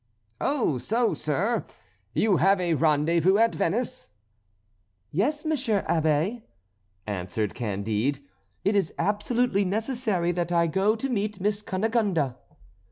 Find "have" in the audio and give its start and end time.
2.37-2.59